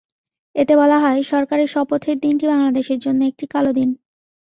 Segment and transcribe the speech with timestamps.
[0.55, 3.89] এতে বলা হয়, সরকারের শপথের দিনটি বাংলাদেশের জন্য একটি কালো দিন।